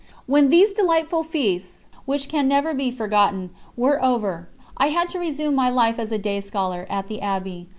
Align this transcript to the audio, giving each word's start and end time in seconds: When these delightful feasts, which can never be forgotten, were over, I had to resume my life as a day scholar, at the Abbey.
When 0.25 0.49
these 0.49 0.73
delightful 0.73 1.21
feasts, 1.21 1.85
which 2.05 2.27
can 2.27 2.47
never 2.47 2.73
be 2.73 2.89
forgotten, 2.89 3.51
were 3.77 4.03
over, 4.03 4.49
I 4.75 4.87
had 4.87 5.07
to 5.09 5.19
resume 5.19 5.53
my 5.53 5.69
life 5.69 5.99
as 5.99 6.11
a 6.11 6.17
day 6.17 6.41
scholar, 6.41 6.87
at 6.89 7.07
the 7.07 7.21
Abbey. 7.21 7.67